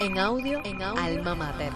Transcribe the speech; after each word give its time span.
En 0.00 0.16
audio, 0.16 0.60
en 0.64 0.80
audio, 0.80 1.02
Alma 1.02 1.34
Mater. 1.34 1.72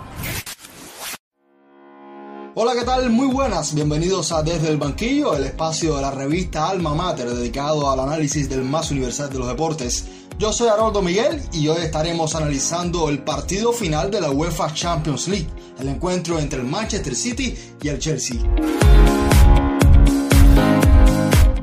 Hola, 2.54 2.72
¿qué 2.78 2.84
tal? 2.84 3.10
Muy 3.10 3.26
buenas. 3.26 3.74
Bienvenidos 3.74 4.30
a 4.30 4.42
Desde 4.44 4.68
el 4.68 4.76
Banquillo, 4.76 5.34
el 5.34 5.44
espacio 5.44 5.96
de 5.96 6.02
la 6.02 6.12
revista 6.12 6.68
Alma 6.68 6.94
Mater 6.94 7.28
dedicado 7.30 7.90
al 7.90 7.98
análisis 7.98 8.48
del 8.48 8.62
más 8.62 8.92
universal 8.92 9.28
de 9.30 9.38
los 9.40 9.48
deportes. 9.48 10.06
Yo 10.38 10.52
soy 10.52 10.68
Haroldo 10.68 11.02
Miguel 11.02 11.42
y 11.52 11.66
hoy 11.66 11.82
estaremos 11.82 12.36
analizando 12.36 13.08
el 13.08 13.24
partido 13.24 13.72
final 13.72 14.10
de 14.12 14.20
la 14.20 14.30
UEFA 14.30 14.72
Champions 14.72 15.26
League, 15.26 15.48
el 15.80 15.88
encuentro 15.88 16.38
entre 16.38 16.60
el 16.60 16.66
Manchester 16.66 17.16
City 17.16 17.56
y 17.82 17.88
el 17.88 17.98
Chelsea. 17.98 18.38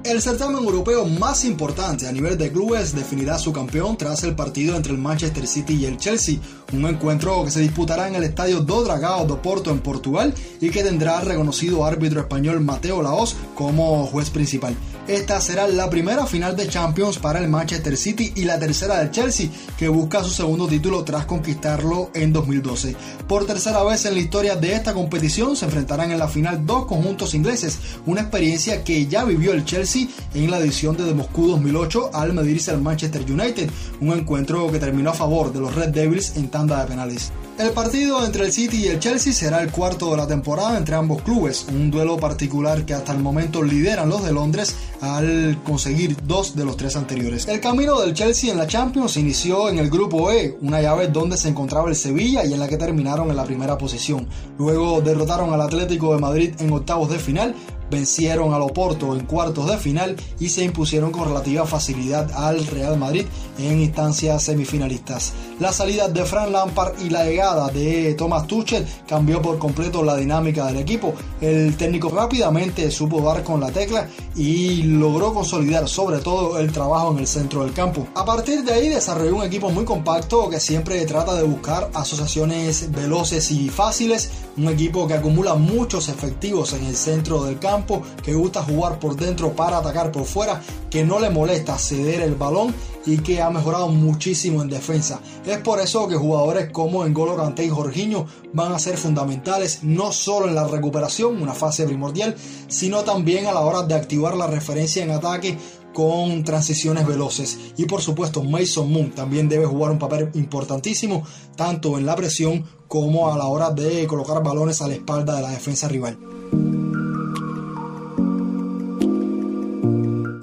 El 0.09 0.23
certamen 0.23 0.63
europeo 0.63 1.05
más 1.05 1.45
importante 1.45 2.07
a 2.07 2.11
nivel 2.11 2.35
de 2.35 2.51
clubes 2.51 2.95
definirá 2.95 3.37
su 3.37 3.53
campeón 3.53 3.95
tras 3.95 4.23
el 4.23 4.33
partido 4.33 4.75
entre 4.75 4.91
el 4.91 4.97
Manchester 4.97 5.45
City 5.45 5.75
y 5.75 5.85
el 5.85 5.97
Chelsea, 5.97 6.39
un 6.73 6.83
encuentro 6.87 7.45
que 7.45 7.51
se 7.51 7.59
disputará 7.59 8.07
en 8.07 8.15
el 8.15 8.23
estadio 8.23 8.61
do 8.61 8.83
Dragao 8.83 9.27
do 9.27 9.39
Porto 9.39 9.69
en 9.69 9.81
Portugal 9.81 10.33
y 10.59 10.71
que 10.71 10.81
tendrá 10.81 11.19
al 11.19 11.27
reconocido 11.27 11.85
árbitro 11.85 12.21
español 12.21 12.59
Mateo 12.59 13.03
Laos 13.03 13.35
como 13.53 14.07
juez 14.07 14.31
principal. 14.31 14.75
Esta 15.07 15.41
será 15.41 15.67
la 15.67 15.89
primera 15.89 16.27
final 16.27 16.55
de 16.55 16.67
Champions 16.67 17.17
para 17.17 17.39
el 17.39 17.49
Manchester 17.49 17.97
City 17.97 18.31
y 18.35 18.43
la 18.43 18.59
tercera 18.59 18.99
del 18.99 19.09
Chelsea, 19.09 19.49
que 19.75 19.89
busca 19.89 20.23
su 20.23 20.29
segundo 20.29 20.67
título 20.67 21.03
tras 21.03 21.25
conquistarlo 21.25 22.11
en 22.13 22.31
2012. 22.31 22.95
Por 23.27 23.47
tercera 23.47 23.83
vez 23.83 24.05
en 24.05 24.13
la 24.13 24.19
historia 24.19 24.55
de 24.55 24.73
esta 24.73 24.93
competición 24.93 25.55
se 25.55 25.65
enfrentarán 25.65 26.11
en 26.11 26.19
la 26.19 26.27
final 26.27 26.63
dos 26.63 26.85
conjuntos 26.85 27.33
ingleses, 27.33 27.79
una 28.05 28.21
experiencia 28.21 28.83
que 28.83 29.07
ya 29.07 29.23
vivió 29.23 29.53
el 29.53 29.65
Chelsea 29.65 29.98
en 30.33 30.51
la 30.51 30.59
edición 30.59 30.95
de 30.95 31.13
Moscú 31.13 31.47
2008 31.47 32.11
al 32.13 32.33
medirse 32.33 32.71
al 32.71 32.81
Manchester 32.81 33.23
United, 33.29 33.69
un 34.01 34.13
encuentro 34.13 34.71
que 34.71 34.79
terminó 34.79 35.09
a 35.09 35.13
favor 35.13 35.51
de 35.51 35.59
los 35.59 35.73
Red 35.73 35.89
Devils 35.89 36.37
en 36.37 36.49
tanda 36.49 36.79
de 36.81 36.87
penales. 36.87 37.31
El 37.59 37.71
partido 37.71 38.25
entre 38.25 38.45
el 38.45 38.53
City 38.53 38.85
y 38.85 38.87
el 38.87 38.99
Chelsea 38.99 39.33
será 39.33 39.61
el 39.61 39.69
cuarto 39.69 40.11
de 40.11 40.15
la 40.15 40.25
temporada 40.27 40.77
entre 40.77 40.95
ambos 40.95 41.21
clubes, 41.23 41.65
un 41.69 41.91
duelo 41.91 42.15
particular 42.15 42.85
que 42.85 42.93
hasta 42.93 43.11
el 43.11 43.19
momento 43.19 43.61
lideran 43.61 44.07
los 44.07 44.23
de 44.23 44.31
Londres 44.31 44.75
al 45.01 45.61
conseguir 45.65 46.15
dos 46.25 46.55
de 46.55 46.63
los 46.63 46.77
tres 46.77 46.95
anteriores. 46.95 47.49
El 47.49 47.59
camino 47.59 47.99
del 47.99 48.13
Chelsea 48.13 48.49
en 48.49 48.57
la 48.57 48.65
Champions 48.65 49.17
inició 49.17 49.67
en 49.67 49.77
el 49.77 49.89
grupo 49.89 50.31
E, 50.31 50.57
una 50.61 50.81
llave 50.81 51.09
donde 51.09 51.35
se 51.35 51.49
encontraba 51.49 51.89
el 51.89 51.97
Sevilla 51.97 52.45
y 52.45 52.53
en 52.53 52.59
la 52.59 52.67
que 52.69 52.77
terminaron 52.77 53.29
en 53.29 53.35
la 53.35 53.43
primera 53.43 53.77
posición. 53.77 54.27
Luego 54.57 55.01
derrotaron 55.01 55.53
al 55.53 55.61
Atlético 55.61 56.13
de 56.13 56.21
Madrid 56.21 56.53
en 56.59 56.71
octavos 56.71 57.09
de 57.09 57.19
final, 57.19 57.55
vencieron 57.89 58.53
al 58.53 58.61
Oporto 58.61 59.15
en 59.15 59.25
cuartos 59.25 59.69
de 59.69 59.77
final 59.77 60.15
y 60.39 60.49
se 60.49 60.63
impusieron 60.63 61.11
con 61.11 61.27
relativa 61.27 61.65
facilidad 61.65 62.31
al 62.33 62.65
Real 62.67 62.97
Madrid 62.97 63.25
en 63.57 63.81
instancias 63.81 64.43
semifinalistas. 64.43 65.33
La 65.59 65.73
salida 65.73 66.07
de 66.07 66.23
Fran 66.25 66.51
Lampard 66.51 66.99
y 67.01 67.09
la 67.09 67.25
llegada 67.25 67.69
de 67.69 68.13
Thomas 68.13 68.47
Tuchel 68.47 68.85
cambió 69.07 69.41
por 69.41 69.57
completo 69.57 70.03
la 70.03 70.15
dinámica 70.15 70.65
del 70.67 70.77
equipo. 70.77 71.13
El 71.41 71.75
técnico 71.75 72.09
rápidamente 72.09 72.89
supo 72.91 73.21
dar 73.21 73.43
con 73.43 73.59
la 73.59 73.71
tecla 73.71 74.07
y 74.35 74.83
logró 74.83 75.33
consolidar 75.33 75.87
sobre 75.89 76.19
todo 76.19 76.59
el 76.59 76.71
trabajo 76.71 77.11
en 77.11 77.19
el 77.19 77.27
centro 77.27 77.63
del 77.63 77.73
campo. 77.73 78.07
A 78.15 78.25
partir 78.25 78.63
de 78.63 78.73
ahí 78.73 78.89
desarrolló 78.89 79.37
un 79.37 79.43
equipo 79.43 79.69
muy 79.69 79.83
compacto 79.83 80.49
que 80.49 80.59
siempre 80.59 81.05
trata 81.05 81.35
de 81.35 81.43
buscar 81.43 81.89
asociaciones 81.93 82.91
veloces 82.91 83.51
y 83.51 83.69
fáciles, 83.69 84.31
un 84.57 84.67
equipo 84.69 85.07
que 85.07 85.15
acumula 85.15 85.55
muchos 85.55 86.09
efectivos 86.09 86.73
en 86.73 86.85
el 86.85 86.95
centro 86.95 87.43
del 87.43 87.59
campo 87.59 87.78
que 88.23 88.33
gusta 88.33 88.63
jugar 88.63 88.99
por 88.99 89.15
dentro 89.15 89.53
para 89.53 89.77
atacar 89.77 90.11
por 90.11 90.25
fuera, 90.25 90.61
que 90.89 91.03
no 91.03 91.19
le 91.19 91.29
molesta 91.29 91.77
ceder 91.77 92.21
el 92.21 92.35
balón 92.35 92.73
y 93.05 93.17
que 93.19 93.41
ha 93.41 93.49
mejorado 93.49 93.89
muchísimo 93.89 94.61
en 94.61 94.69
defensa. 94.69 95.19
Es 95.45 95.57
por 95.59 95.79
eso 95.79 96.07
que 96.07 96.15
jugadores 96.15 96.71
como 96.71 97.05
Engolo 97.05 97.35
Kanté 97.35 97.65
y 97.65 97.69
Jorginho 97.69 98.25
van 98.53 98.73
a 98.73 98.79
ser 98.79 98.97
fundamentales 98.97 99.83
no 99.83 100.11
solo 100.11 100.47
en 100.47 100.55
la 100.55 100.67
recuperación, 100.67 101.41
una 101.41 101.53
fase 101.53 101.85
primordial, 101.85 102.35
sino 102.67 103.03
también 103.03 103.47
a 103.47 103.53
la 103.53 103.61
hora 103.61 103.83
de 103.83 103.95
activar 103.95 104.35
la 104.35 104.47
referencia 104.47 105.03
en 105.03 105.11
ataque 105.11 105.57
con 105.93 106.43
transiciones 106.43 107.07
veloces. 107.07 107.57
Y 107.77 107.85
por 107.85 108.01
supuesto, 108.01 108.43
Mason 108.43 108.91
Moon 108.91 109.11
también 109.11 109.49
debe 109.49 109.65
jugar 109.65 109.91
un 109.91 109.99
papel 109.99 110.29
importantísimo, 110.35 111.23
tanto 111.55 111.97
en 111.97 112.05
la 112.05 112.15
presión 112.15 112.65
como 112.87 113.31
a 113.31 113.37
la 113.37 113.45
hora 113.45 113.71
de 113.71 114.05
colocar 114.07 114.43
balones 114.43 114.81
a 114.81 114.87
la 114.87 114.93
espalda 114.93 115.35
de 115.35 115.41
la 115.41 115.51
defensa 115.51 115.87
rival. 115.87 116.17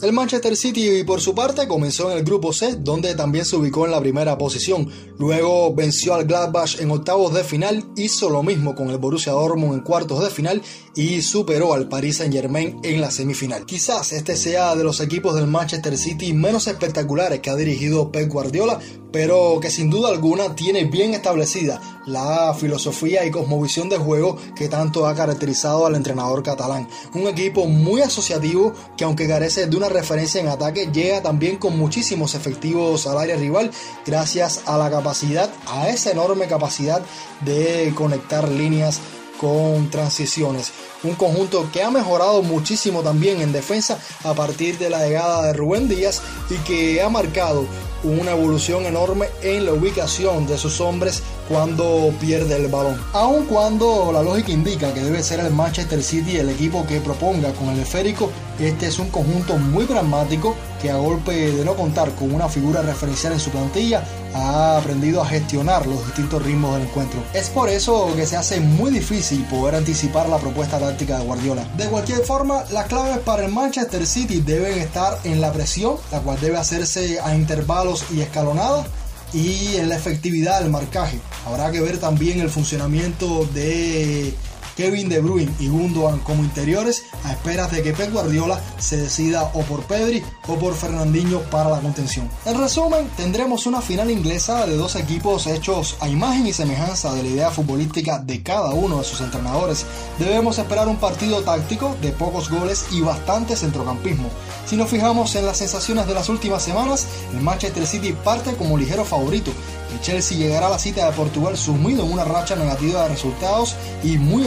El 0.06 0.12
Manchester 0.12 0.56
City 0.56 1.03
por 1.03 1.21
su 1.21 1.34
parte 1.34 1.67
comenzó 1.67 2.12
en 2.12 2.19
el 2.19 2.22
grupo 2.22 2.53
C, 2.53 2.77
donde 2.78 3.17
también 3.17 3.44
se 3.44 3.56
ubicó 3.56 3.87
en 3.87 3.91
la 3.91 4.00
primera 4.00 4.39
posición. 4.39 4.89
Luego 5.19 5.75
venció 5.75 6.15
al 6.15 6.27
Gladbach 6.27 6.78
en 6.78 6.93
octavos 6.93 7.34
de 7.34 7.43
final, 7.43 7.84
hizo 7.97 8.31
lo 8.31 8.44
mismo 8.44 8.77
con 8.77 8.91
el 8.91 8.99
Borussia 8.99 9.33
Dortmund 9.33 9.75
en 9.75 9.81
cuartos 9.81 10.22
de 10.22 10.31
final 10.31 10.62
y 10.94 11.22
superó 11.22 11.75
al 11.75 11.89
Paris 11.89 12.19
Saint-Germain 12.19 12.78
en 12.84 13.00
la 13.00 13.11
semifinal. 13.11 13.67
Quizás 13.67 14.12
este 14.12 14.37
sea 14.37 14.77
de 14.77 14.84
los 14.84 15.00
equipos 15.00 15.34
del 15.34 15.49
Manchester 15.49 15.99
City 15.99 16.33
menos 16.33 16.69
espectaculares 16.69 17.41
que 17.41 17.50
ha 17.50 17.56
dirigido 17.56 18.12
Pep 18.12 18.31
Guardiola, 18.31 18.78
pero 19.16 19.60
que 19.62 19.71
sin 19.71 19.88
duda 19.88 20.10
alguna 20.10 20.54
tiene 20.54 20.84
bien 20.84 21.15
establecida 21.15 21.81
la 22.04 22.53
filosofía 22.53 23.25
y 23.25 23.31
cosmovisión 23.31 23.88
de 23.88 23.97
juego 23.97 24.37
que 24.54 24.69
tanto 24.69 25.06
ha 25.06 25.15
caracterizado 25.15 25.87
al 25.87 25.94
entrenador 25.94 26.43
catalán. 26.43 26.87
Un 27.15 27.26
equipo 27.26 27.65
muy 27.65 28.03
asociativo 28.03 28.75
que 28.94 29.05
aunque 29.05 29.26
carece 29.26 29.69
de 29.69 29.76
una 29.78 29.88
referencia 29.88 30.38
en 30.38 30.49
ataque, 30.49 30.91
llega 30.93 31.22
también 31.22 31.56
con 31.56 31.78
muchísimos 31.78 32.34
efectivos 32.34 33.06
al 33.06 33.16
área 33.16 33.37
rival 33.37 33.71
gracias 34.05 34.60
a 34.66 34.76
la 34.76 34.91
capacidad, 34.91 35.49
a 35.66 35.88
esa 35.88 36.10
enorme 36.10 36.47
capacidad 36.47 37.00
de 37.41 37.94
conectar 37.97 38.47
líneas 38.47 39.00
con 39.38 39.88
transiciones. 39.91 40.72
Un 41.03 41.15
conjunto 41.15 41.71
que 41.72 41.82
ha 41.82 41.91
mejorado 41.91 42.43
muchísimo 42.43 43.03
también 43.03 43.41
en 43.41 43.53
defensa 43.53 43.99
a 44.25 44.34
partir 44.34 44.76
de 44.78 44.91
la 44.91 45.06
llegada 45.06 45.47
de 45.47 45.53
Rubén 45.55 45.88
Díaz 45.88 46.21
y 46.50 46.56
que 46.66 47.00
ha 47.00 47.09
marcado 47.09 47.66
una 48.06 48.33
evolución 48.33 48.87
enorme 48.87 49.27
en 49.43 49.67
la 49.67 49.72
ubicación 49.72 50.47
de 50.47 50.59
sus 50.59 50.81
hombres 50.81 51.22
cuando 51.49 52.12
pierde 52.21 52.56
el 52.56 52.69
balón. 52.69 53.00
Aun 53.12 53.47
cuando 53.47 54.11
la 54.12 54.22
lógica 54.22 54.53
indica 54.53 54.93
que 54.93 55.03
debe 55.03 55.22
ser 55.22 55.41
el 55.41 55.53
Manchester 55.53 56.03
City 56.03 56.37
el 56.39 56.50
equipo 56.50 56.87
que 56.87 57.00
proponga 57.00 57.53
con 57.53 57.69
el 57.69 57.81
esférico, 57.81 58.31
este 58.59 58.87
es 58.87 58.99
un 58.99 59.11
conjunto 59.11 59.56
muy 59.59 59.84
pragmático 59.84 60.56
que 60.81 60.91
a 60.91 60.97
golpe 60.97 61.53
de 61.53 61.65
no 61.65 61.75
contar 61.75 62.11
con 62.15 62.34
una 62.34 62.49
figura 62.49 62.83
referencial 62.83 63.33
en 63.33 63.41
su 63.41 63.50
plantilla 63.50 64.05
ha 64.34 64.77
aprendido 64.78 65.23
a 65.23 65.27
gestionar 65.27 65.87
los 65.87 66.05
distintos 66.05 66.43
ritmos 66.43 66.75
del 66.75 66.88
encuentro. 66.88 67.21
Es 67.33 67.49
por 67.49 67.69
eso 67.69 68.12
que 68.15 68.27
se 68.27 68.37
hace 68.37 68.61
muy 68.61 68.91
difícil 68.91 69.44
poder 69.44 69.75
anticipar 69.75 70.28
la 70.28 70.38
propuesta 70.38 70.78
táctica 70.78 71.19
de 71.19 71.25
Guardiola. 71.25 71.65
De 71.77 71.87
cualquier 71.87 72.21
forma, 72.21 72.65
las 72.71 72.87
claves 72.87 73.19
para 73.19 73.44
el 73.47 73.53
Manchester 73.53 74.06
City 74.06 74.41
deben 74.41 74.78
estar 74.78 75.19
en 75.25 75.41
la 75.41 75.53
presión, 75.53 75.97
la 76.12 76.21
cual 76.21 76.38
debe 76.41 76.59
hacerse 76.59 77.19
a 77.21 77.34
intervalos 77.34 77.95
y 78.14 78.20
escalonadas 78.20 78.86
y 79.32 79.76
en 79.76 79.88
la 79.88 79.96
efectividad 79.96 80.60
del 80.60 80.70
marcaje. 80.70 81.18
Habrá 81.46 81.70
que 81.70 81.80
ver 81.80 81.98
también 81.98 82.40
el 82.40 82.50
funcionamiento 82.50 83.44
de 83.46 84.34
Kevin 84.76 85.09
De 85.09 85.20
Bruyne 85.20 85.53
y 85.59 85.69
Gundogan 85.69 86.20
como 86.20 86.44
interiores 86.44 87.04
a 87.25 87.32
esperas 87.32 87.72
de 87.72 87.82
que 87.82 87.92
Pep 87.92 88.12
Guardiola 88.12 88.60
se 88.78 88.98
decida 88.98 89.50
o 89.54 89.62
por 89.62 89.82
Pedri 89.84 90.22
o 90.47 90.56
por 90.56 90.75
Fernandinho 90.75 91.41
para 91.50 91.70
la 91.70 91.81
contención. 91.81 92.28
En 92.44 92.59
resumen, 92.59 93.09
tendremos 93.16 93.66
una 93.66 93.81
final 93.81 94.10
inglesa 94.10 94.66
de 94.66 94.76
dos 94.76 94.97
equipos 94.97 95.47
hechos 95.47 95.97
a 96.00 96.09
imagen 96.09 96.47
y 96.47 96.53
semejanza 96.53 97.14
de 97.14 97.22
la 97.22 97.28
idea 97.28 97.50
futbolística 97.50 98.19
de 98.19 98.42
cada 98.42 98.70
uno 98.70 98.98
de 98.98 99.04
sus 99.04 99.20
entrenadores. 99.20 99.87
Debemos 100.19 100.59
esperar 100.59 100.88
un 100.88 100.97
partido 100.97 101.43
táctico 101.43 101.97
de 102.03 102.12
pocos 102.12 102.50
goles 102.50 102.87
y 102.91 103.00
bastante 103.00 103.56
centrocampismo. 103.56 104.28
Si 104.66 104.76
nos 104.76 104.91
fijamos 104.91 105.34
en 105.37 105.47
las 105.47 105.58
sensaciones 105.58 106.06
de 106.06 106.14
las 106.14 106.28
últimas 106.28 106.62
semanas, 106.62 107.06
el 107.32 107.41
Manchester 107.41 107.87
City 107.87 108.12
parte 108.12 108.54
como 108.56 108.76
ligero 108.76 109.04
favorito. 109.04 109.52
El 109.93 110.00
Chelsea 110.00 110.37
llegará 110.37 110.67
a 110.67 110.70
la 110.70 110.78
cita 110.78 111.06
de 111.06 111.17
Portugal 111.17 111.56
sumido 111.56 112.05
en 112.05 112.12
una 112.12 112.25
racha 112.25 112.56
negativa 112.56 113.05
de 113.05 113.08
resultados 113.11 113.76
y 114.02 114.19
muy 114.19 114.44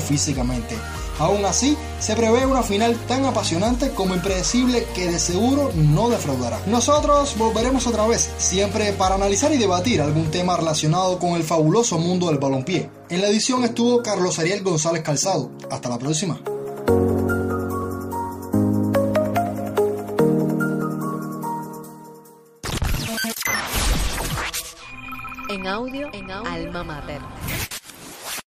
físicamente. 0.00 0.76
Aún 1.18 1.44
así, 1.44 1.76
se 2.00 2.16
prevé 2.16 2.46
una 2.46 2.62
final 2.62 2.96
tan 3.06 3.24
apasionante 3.24 3.90
como 3.90 4.14
impredecible 4.14 4.86
que 4.94 5.10
de 5.10 5.18
seguro 5.18 5.70
no 5.74 6.08
defraudará. 6.08 6.58
Nosotros 6.66 7.36
volveremos 7.36 7.86
otra 7.86 8.06
vez, 8.06 8.30
siempre 8.38 8.92
para 8.92 9.14
analizar 9.14 9.52
y 9.52 9.58
debatir 9.58 10.00
algún 10.00 10.30
tema 10.30 10.56
relacionado 10.56 11.18
con 11.18 11.32
el 11.32 11.44
fabuloso 11.44 11.98
mundo 11.98 12.26
del 12.26 12.38
balompié. 12.38 12.90
En 13.08 13.20
la 13.20 13.28
edición 13.28 13.64
estuvo 13.64 14.02
Carlos 14.02 14.38
Ariel 14.38 14.62
González 14.62 15.02
Calzado. 15.02 15.50
Hasta 15.70 15.88
la 15.88 15.98
próxima. 15.98 16.40
En 25.50 25.66
audio, 25.66 26.08
en 26.14 26.30
Alma. 26.30 27.02